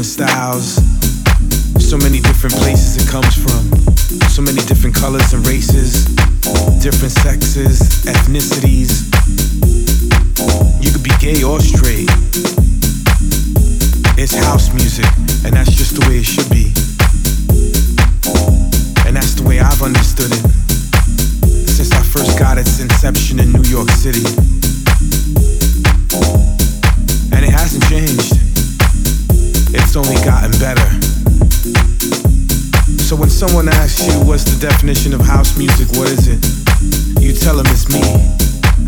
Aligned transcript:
different 0.00 0.30
styles, 0.30 0.76
so 1.78 1.98
many 1.98 2.20
different 2.20 2.54
places 2.56 3.04
it 3.04 3.10
comes 3.10 3.36
from, 3.36 3.60
so 4.30 4.40
many 4.40 4.62
different 4.64 4.96
colors 4.96 5.34
and 5.34 5.46
races, 5.46 6.06
different 6.80 7.12
sexes, 7.12 7.80
ethnicities. 8.06 9.04
You 10.80 10.90
could 10.90 11.02
be 11.02 11.12
gay 11.20 11.42
or 11.42 11.60
straight. 11.60 12.08
It's 14.16 14.34
house 14.34 14.72
music, 14.72 15.04
and 15.44 15.52
that's 15.54 15.72
just 15.72 16.00
the 16.00 16.08
way 16.08 16.20
it 16.20 16.24
should 16.24 16.48
be. 16.48 16.72
And 19.06 19.14
that's 19.14 19.34
the 19.34 19.46
way 19.46 19.60
I've 19.60 19.82
understood 19.82 20.32
it 20.32 21.68
since 21.68 21.92
I 21.92 22.00
first 22.00 22.38
got 22.38 22.56
its 22.56 22.80
inception 22.80 23.38
in 23.38 23.52
New 23.52 23.68
York 23.68 23.90
City. 23.90 24.24
And 27.36 27.44
it 27.44 27.52
hasn't 27.52 27.84
changed 27.84 28.39
it's 29.72 29.96
only 29.96 30.14
gotten 30.24 30.50
better. 30.58 30.86
So 33.02 33.16
when 33.16 33.30
someone 33.30 33.68
asks 33.68 34.06
you 34.06 34.12
what's 34.26 34.44
the 34.44 34.58
definition 34.60 35.14
of 35.14 35.20
house 35.20 35.58
music, 35.58 35.88
what 35.98 36.10
is 36.10 36.28
it? 36.28 36.40
You 37.20 37.32
tell 37.32 37.56
them 37.56 37.66
it's 37.68 37.90
me. 37.90 38.02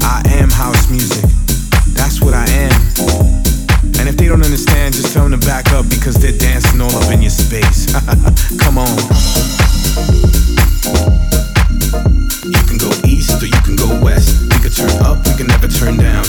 I 0.03 0.23
am 0.39 0.51
house 0.51 0.91
music. 0.91 1.23
That's 1.95 2.21
what 2.21 2.35
I 2.35 2.47
am. 2.51 2.73
And 3.99 4.09
if 4.09 4.17
they 4.17 4.27
don't 4.27 4.43
understand, 4.43 4.95
just 4.95 5.13
tell 5.13 5.29
them 5.29 5.39
to 5.39 5.47
back 5.47 5.73
up 5.73 5.89
because 5.89 6.17
they're 6.17 6.39
dancing 6.39 6.81
all 6.81 6.95
up 6.95 7.13
in 7.13 7.23
your 7.23 7.31
space. 7.31 7.91
Come 8.63 8.79
on. 8.79 8.95
You 12.47 12.63
can 12.67 12.79
go 12.79 12.91
east 13.07 13.43
or 13.43 13.47
you 13.47 13.61
can 13.63 13.77
go 13.77 13.91
west. 14.03 14.43
We 14.51 14.59
could 14.59 14.75
turn 14.75 14.91
up, 15.03 15.27
we 15.27 15.35
can 15.35 15.47
never 15.47 15.69
turn 15.69 15.97
down. 15.99 16.25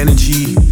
energy. 0.00 0.69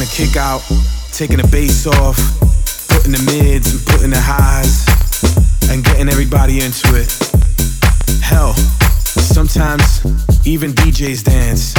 Taking 0.00 0.24
a 0.24 0.28
kick 0.28 0.36
out, 0.38 0.62
taking 1.12 1.36
the 1.36 1.48
bass 1.48 1.86
off, 1.86 2.16
putting 2.88 3.12
the 3.12 3.22
mids 3.26 3.70
and 3.70 3.84
putting 3.86 4.08
the 4.08 4.18
highs, 4.18 4.88
and 5.68 5.84
getting 5.84 6.08
everybody 6.08 6.64
into 6.64 6.96
it. 6.96 7.12
Hell, 8.22 8.54
sometimes 8.54 10.00
even 10.46 10.72
DJs 10.72 11.24
dance 11.24 11.74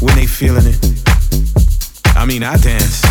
when 0.00 0.14
they 0.14 0.26
feeling 0.26 0.66
it. 0.66 0.78
I 2.14 2.24
mean, 2.24 2.44
I 2.44 2.56
dance. 2.56 3.03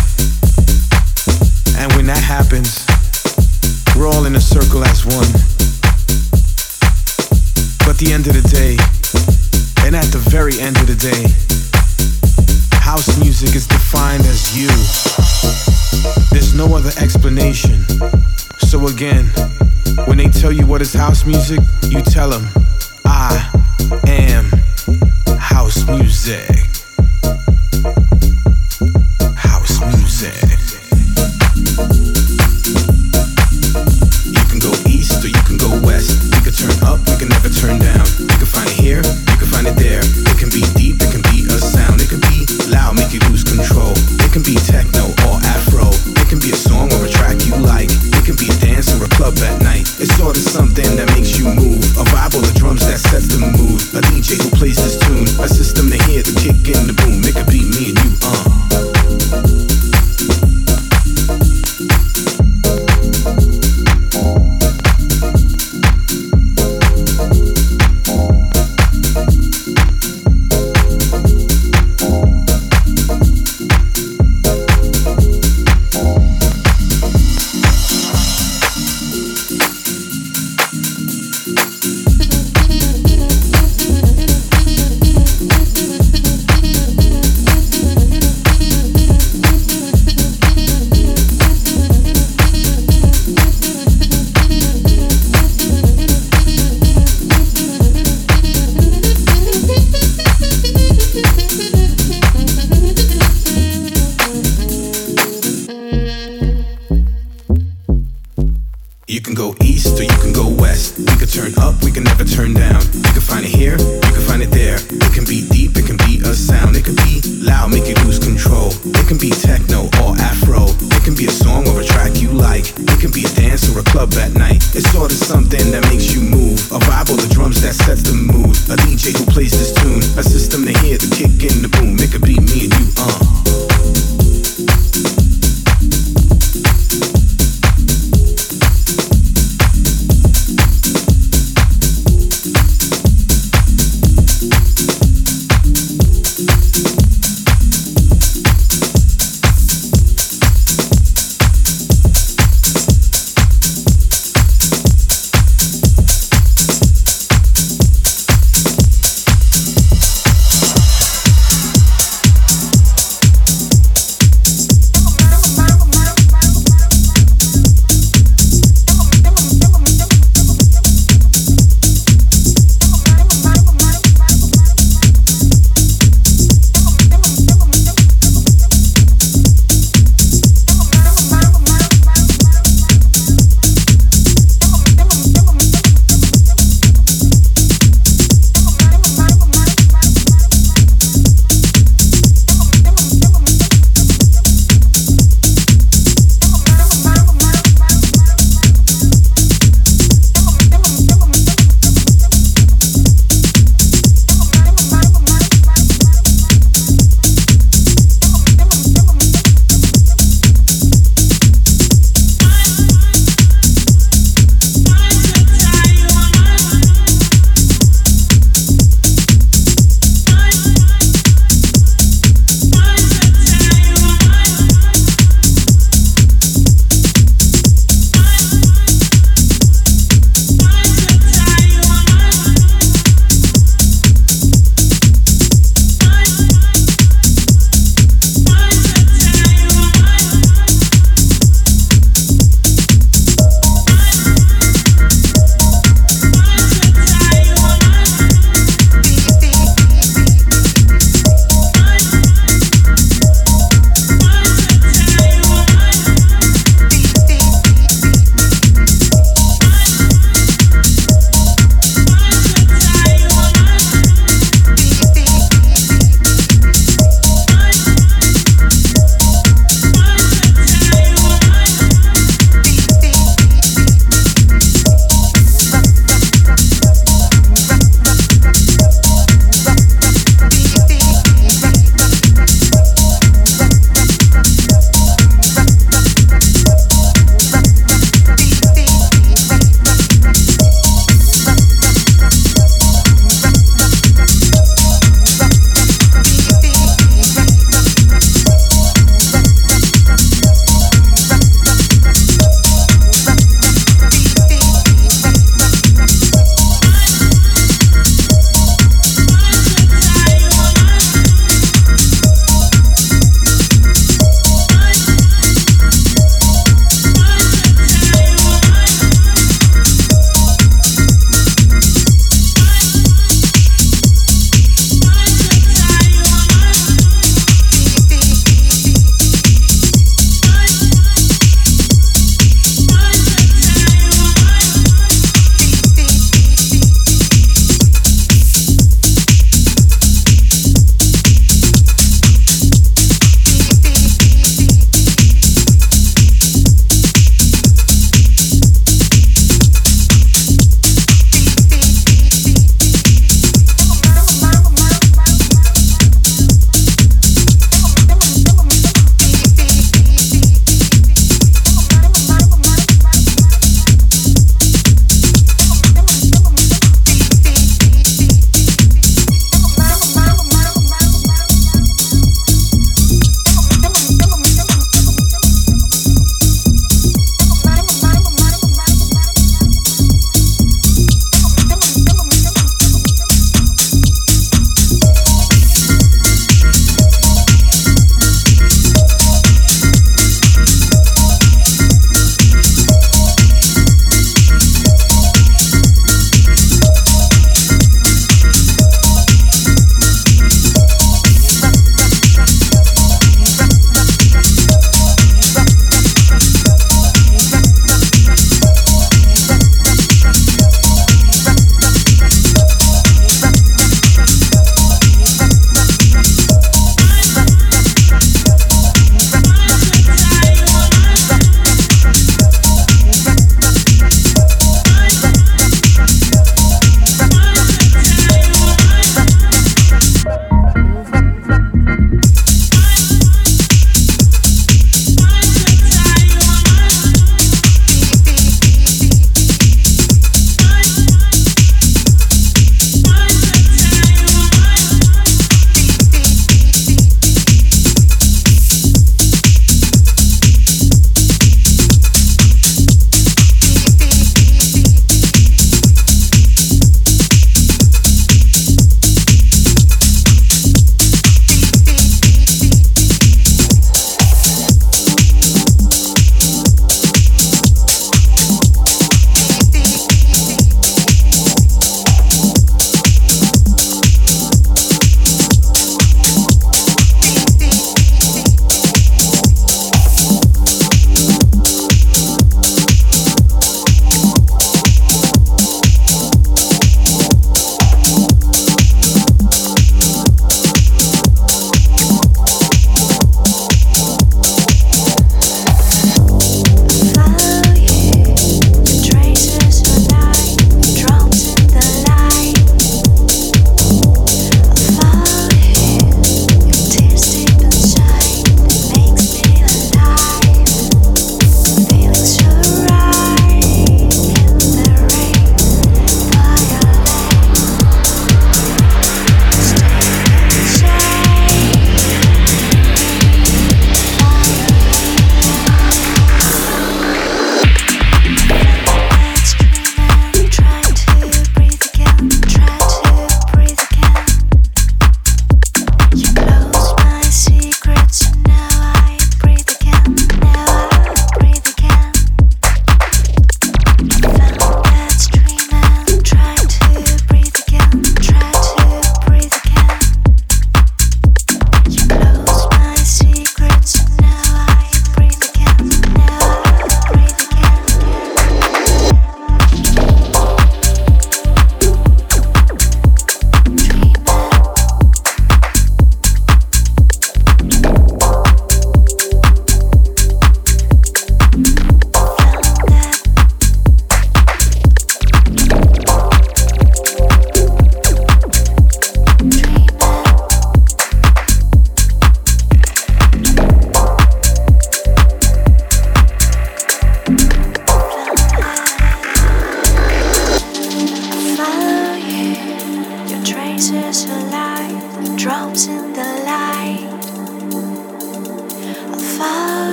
nation. 17.44 17.84
So 18.58 18.86
again, 18.86 19.26
when 20.06 20.16
they 20.16 20.28
tell 20.28 20.50
you 20.50 20.66
what 20.66 20.80
is 20.80 20.94
house 20.94 21.26
music, 21.26 21.60
you 21.90 22.00
tell 22.00 22.30
them, 22.30 22.48
I 23.04 23.32
am 24.06 24.44
house 25.38 25.86
music. 25.86 26.56
House 29.36 29.78
music. 29.94 30.53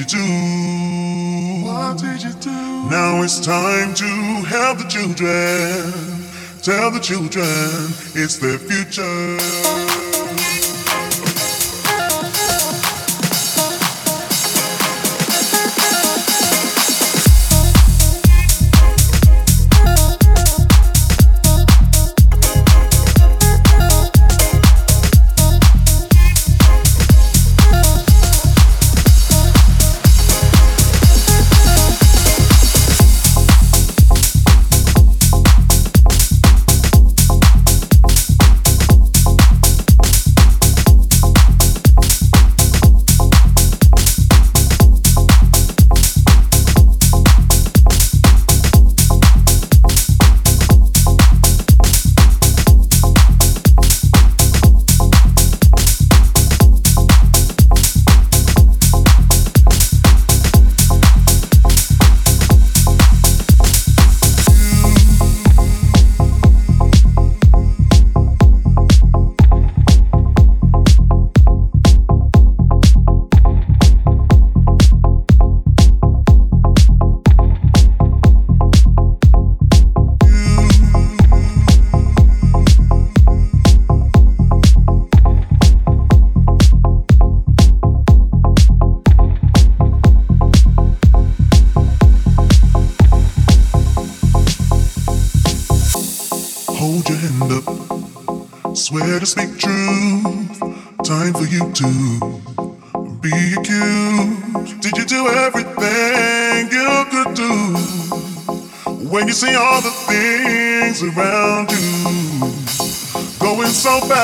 you 0.00 0.06
do? 0.06 1.66
What 1.66 1.98
did 1.98 2.22
you 2.22 2.32
do? 2.32 2.50
Now 2.90 3.22
it's 3.22 3.44
time 3.44 3.92
to 3.94 4.06
help 4.48 4.78
the 4.78 4.84
children. 4.88 5.92
Tell 6.62 6.90
the 6.90 7.00
children 7.00 7.44
it's 8.14 8.38
their 8.38 8.58
future. 8.58 9.79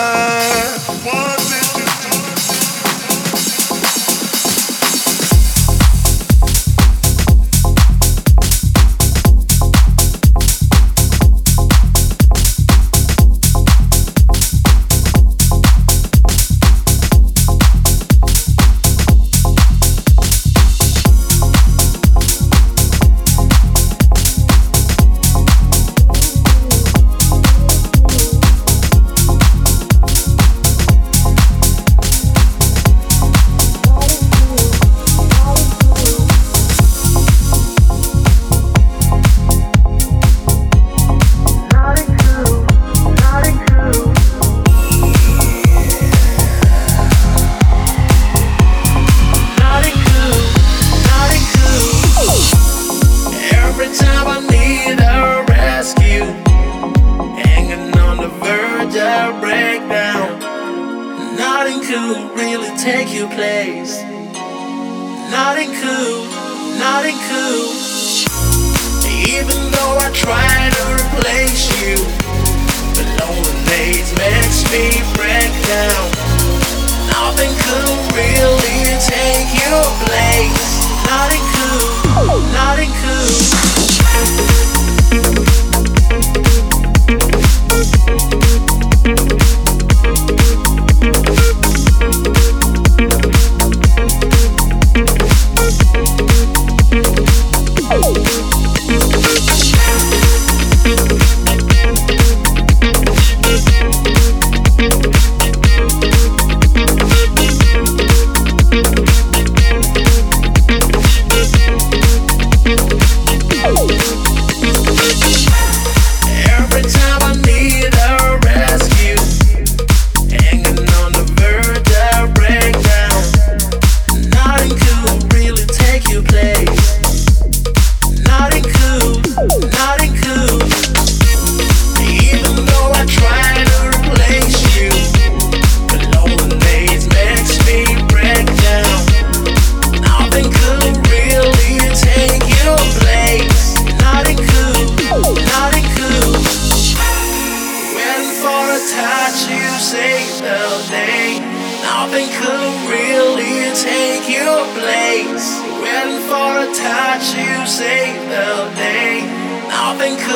One. 0.07 1.46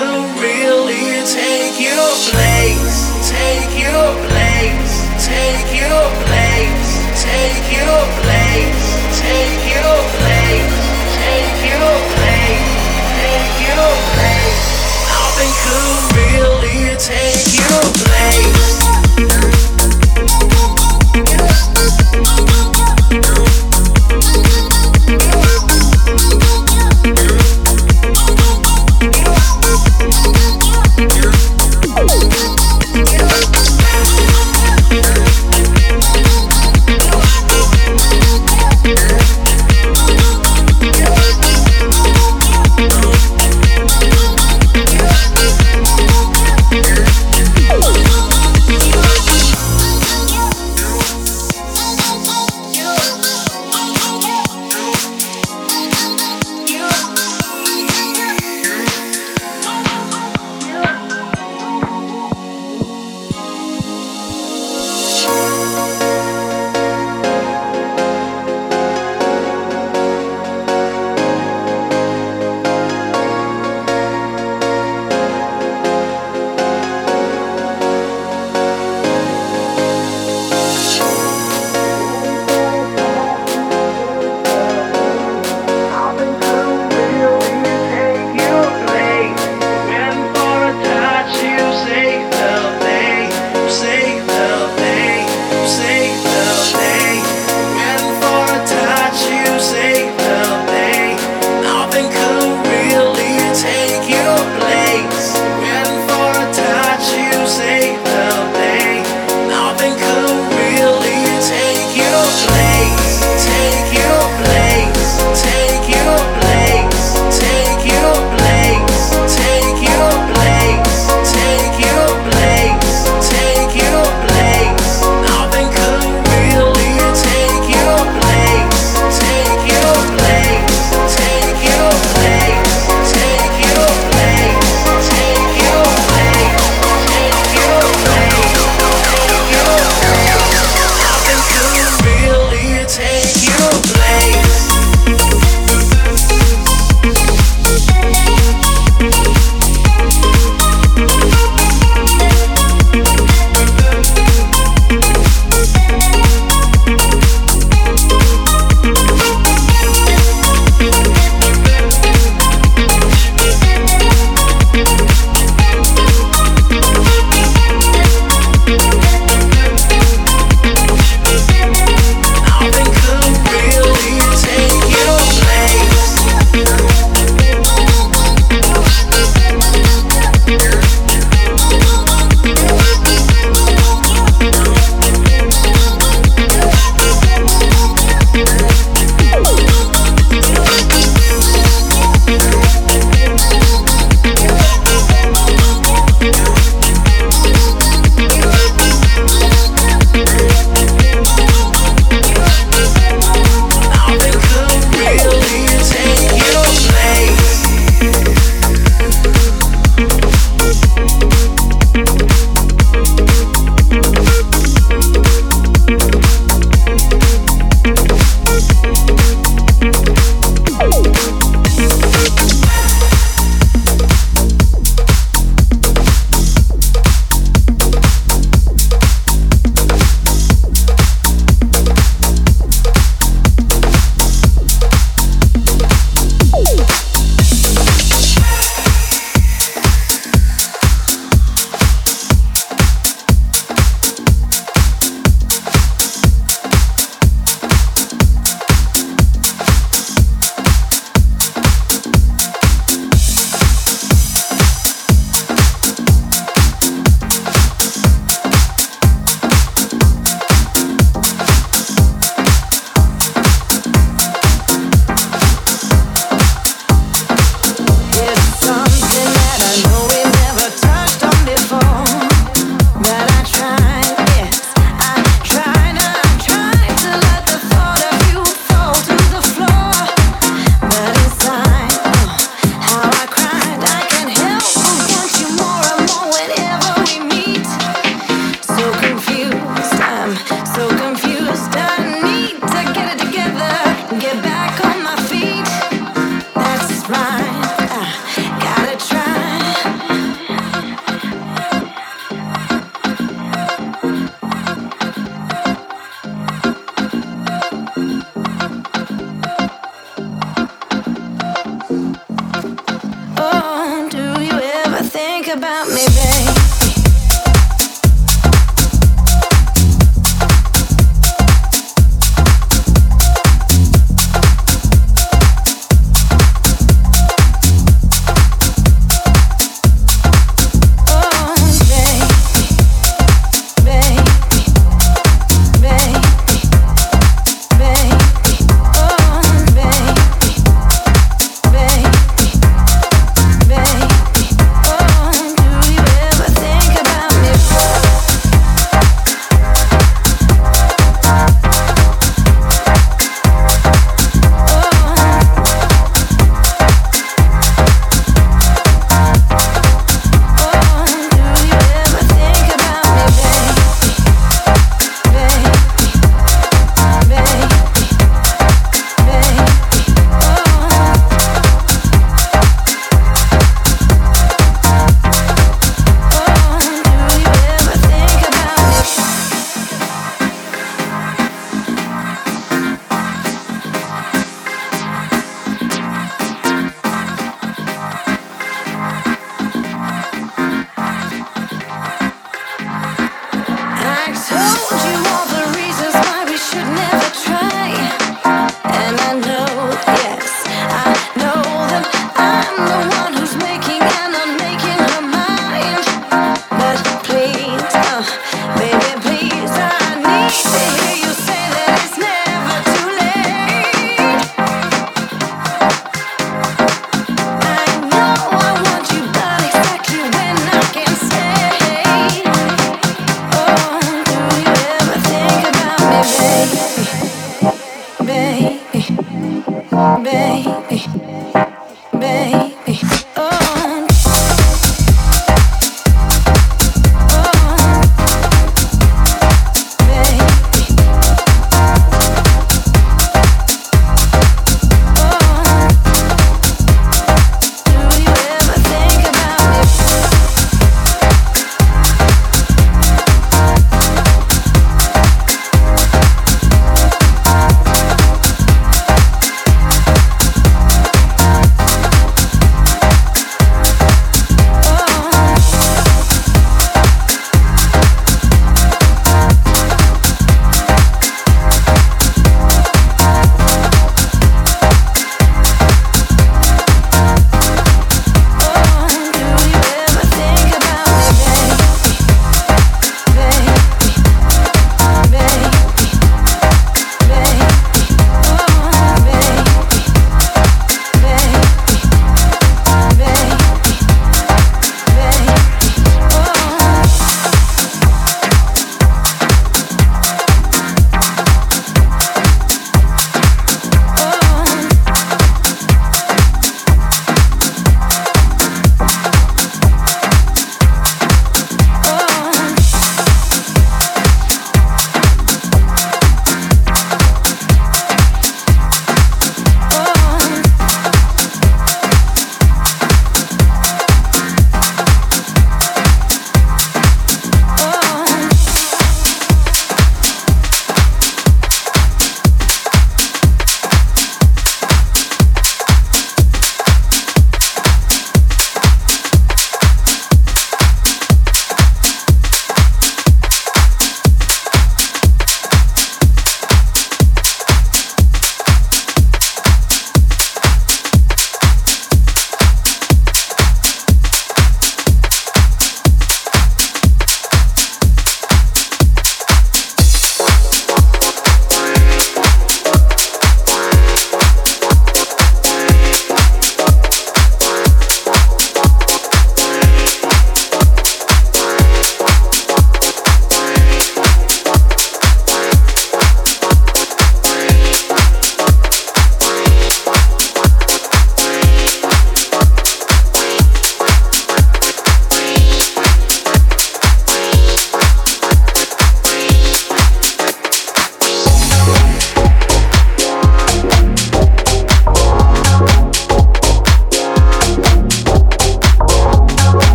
gotta 0.00 0.40
really 0.40 1.20
take 1.28 1.76
your 1.78 2.08
place, 2.32 2.96
take 3.28 3.72
your 3.76 4.08
place, 4.28 4.92
take 5.20 5.68
your 5.76 6.04
place, 6.24 6.90
take 7.20 7.66
your 7.76 8.00
place, 8.24 8.86
take 9.20 9.60
your 9.76 9.96
place, 10.16 10.76
take 11.20 11.60
your 11.68 11.92
place, 12.16 12.72
take 13.20 13.56
your 13.68 13.90
place. 14.16 14.64
Nothing 15.12 15.52
could 15.62 16.16
really 16.16 16.96
take 16.96 17.44
your 17.60 17.82
place. 18.04 18.69